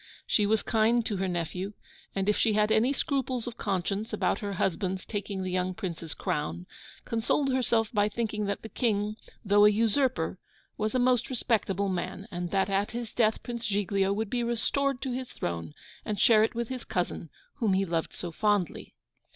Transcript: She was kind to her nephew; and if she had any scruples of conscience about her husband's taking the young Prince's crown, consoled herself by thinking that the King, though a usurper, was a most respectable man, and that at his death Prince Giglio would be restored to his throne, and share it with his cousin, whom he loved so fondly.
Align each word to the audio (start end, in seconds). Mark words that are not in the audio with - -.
She 0.25 0.47
was 0.47 0.63
kind 0.63 1.05
to 1.05 1.17
her 1.17 1.27
nephew; 1.27 1.73
and 2.15 2.27
if 2.27 2.35
she 2.35 2.53
had 2.53 2.71
any 2.71 2.91
scruples 2.91 3.45
of 3.45 3.57
conscience 3.59 4.11
about 4.11 4.39
her 4.39 4.53
husband's 4.53 5.05
taking 5.05 5.43
the 5.43 5.51
young 5.51 5.75
Prince's 5.75 6.15
crown, 6.15 6.65
consoled 7.05 7.53
herself 7.53 7.91
by 7.93 8.09
thinking 8.09 8.45
that 8.47 8.63
the 8.63 8.69
King, 8.69 9.15
though 9.45 9.63
a 9.63 9.69
usurper, 9.69 10.39
was 10.75 10.95
a 10.95 10.97
most 10.97 11.29
respectable 11.29 11.87
man, 11.87 12.27
and 12.31 12.49
that 12.49 12.67
at 12.67 12.89
his 12.89 13.13
death 13.13 13.43
Prince 13.43 13.67
Giglio 13.67 14.11
would 14.11 14.31
be 14.31 14.41
restored 14.41 15.03
to 15.03 15.11
his 15.11 15.31
throne, 15.33 15.75
and 16.03 16.19
share 16.19 16.43
it 16.43 16.55
with 16.55 16.69
his 16.69 16.83
cousin, 16.83 17.29
whom 17.57 17.73
he 17.73 17.85
loved 17.85 18.11
so 18.13 18.31
fondly. 18.31 18.95